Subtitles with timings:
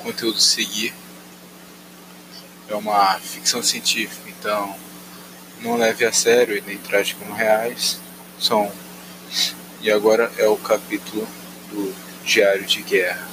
[0.00, 0.92] conteúdo seguir
[2.68, 4.74] é uma ficção científica, então
[5.60, 7.98] não leve a sério e nem trate como reais.
[8.38, 8.70] São
[9.82, 11.26] e agora é o capítulo
[11.70, 11.94] do
[12.24, 13.26] Diário de Guerra.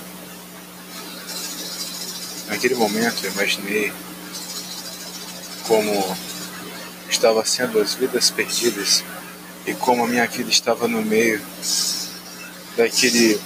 [2.47, 3.91] Naquele momento eu imaginei
[5.67, 6.17] como
[7.09, 9.03] estava sendo as vidas perdidas
[9.65, 11.41] e como a minha vida estava no meio
[12.77, 13.39] daquele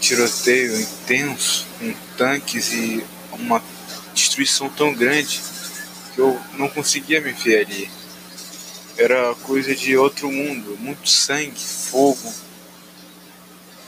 [0.00, 3.62] tiroteio intenso com tanques e uma
[4.12, 5.40] destruição tão grande
[6.14, 7.90] que eu não conseguia me ver ali.
[8.96, 12.32] Era coisa de outro mundo, muito sangue, fogo.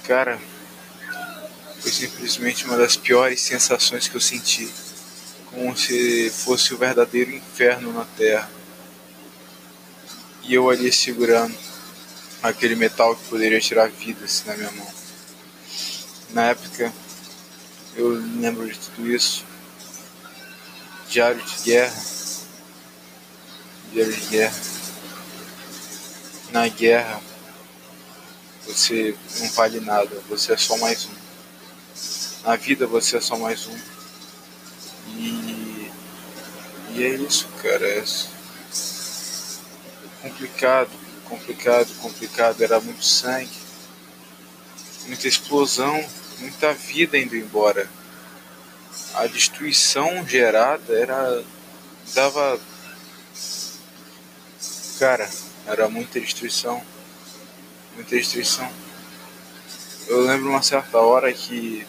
[0.05, 0.39] Cara,
[1.81, 4.69] foi simplesmente uma das piores sensações que eu senti,
[5.47, 8.51] como se fosse o verdadeiro inferno na Terra.
[10.43, 11.57] E eu ali segurando
[12.43, 15.06] aquele metal que poderia tirar vidas na minha mão.
[16.37, 16.93] Na época,
[17.95, 19.43] eu lembro de tudo isso.
[21.09, 22.05] Diário de guerra.
[23.91, 24.61] Diário de guerra.
[26.51, 27.23] Na guerra,
[28.67, 32.47] você não vale nada, você é só mais um.
[32.47, 33.79] Na vida você é só mais um.
[35.17, 35.91] E,
[36.91, 37.89] e é isso, cara.
[37.89, 38.05] É
[40.21, 40.91] complicado,
[41.25, 42.61] complicado, complicado.
[42.61, 43.57] Era muito sangue,
[45.07, 46.07] muita explosão,
[46.39, 47.89] muita vida indo embora.
[49.15, 51.43] A destruição gerada era.
[52.15, 52.61] dava.
[54.99, 55.29] Cara,
[55.67, 56.83] era muita destruição.
[57.95, 58.71] Muita destruição.
[60.07, 61.87] Eu lembro uma certa hora que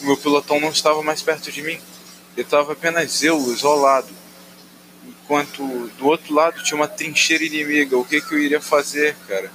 [0.00, 1.80] o meu pelotão não estava mais perto de mim.
[2.36, 4.08] Eu estava apenas eu, isolado.
[5.06, 7.98] Enquanto do outro lado tinha uma trincheira inimiga.
[7.98, 9.50] O que, que eu iria fazer, cara?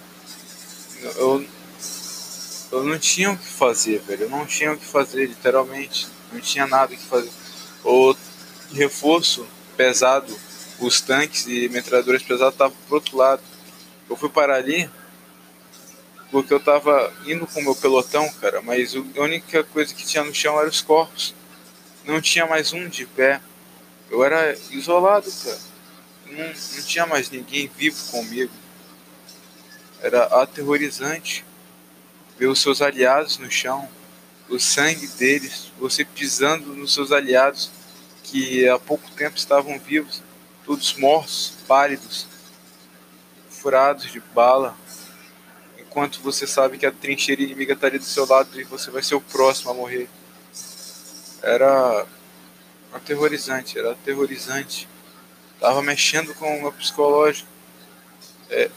[1.15, 1.45] Eu,
[2.77, 4.23] eu não tinha o que fazer, velho.
[4.23, 6.07] Eu não tinha o que fazer, literalmente.
[6.31, 7.31] Não tinha nada o que fazer.
[7.83, 8.15] O
[8.73, 10.35] reforço pesado,
[10.79, 13.41] os tanques e metralhadoras pesadas estavam pro outro lado.
[14.09, 14.89] Eu fui parar ali
[16.31, 20.23] porque eu tava indo com o meu pelotão, cara, mas a única coisa que tinha
[20.23, 21.33] no chão era os corpos.
[22.03, 23.39] Não tinha mais um de pé.
[24.09, 25.59] Eu era isolado, cara.
[26.25, 28.51] Não, não tinha mais ninguém vivo comigo.
[30.01, 31.45] Era aterrorizante
[32.37, 33.87] ver os seus aliados no chão,
[34.49, 37.71] o sangue deles, você pisando nos seus aliados
[38.23, 40.21] que há pouco tempo estavam vivos,
[40.65, 42.27] todos mortos, pálidos,
[43.49, 44.75] furados de bala
[45.95, 49.01] enquanto você sabe que a trincheira inimiga está ali do seu lado e você vai
[49.01, 50.09] ser o próximo a morrer.
[51.41, 52.05] Era
[52.91, 54.89] aterrorizante, era aterrorizante.
[55.57, 57.47] Tava mexendo com o meu psicológico.
[58.49, 58.69] É,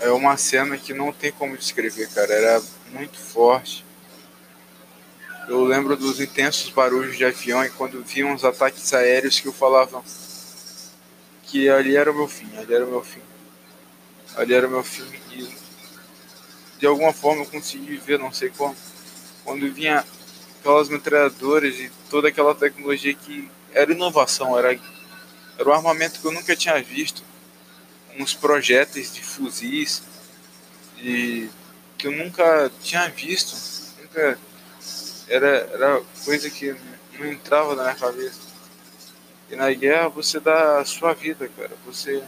[0.00, 2.32] é uma cena que não tem como descrever, cara.
[2.32, 2.62] Era
[2.92, 3.84] muito forte.
[5.48, 9.52] Eu lembro dos intensos barulhos de avião e quando viam os ataques aéreos que eu
[9.52, 10.02] falava
[11.44, 13.20] que ali era o meu fim, ali era o meu fim.
[14.36, 15.48] Ali era o meu fim e
[16.78, 18.76] de alguma forma eu consegui viver, não sei como.
[19.44, 20.04] Quando vinha
[20.58, 24.78] aquelas metralhadoras e toda aquela tecnologia que era inovação, era,
[25.58, 27.22] era um armamento que eu nunca tinha visto.
[28.18, 30.02] Uns projéteis de fuzis
[30.98, 31.48] e
[31.98, 33.56] que eu nunca tinha visto.
[34.00, 34.38] Nunca
[35.28, 36.74] era, era coisa que
[37.18, 38.40] não entrava na minha cabeça.
[39.50, 41.72] E na guerra você dá a sua vida, cara.
[41.84, 42.22] Você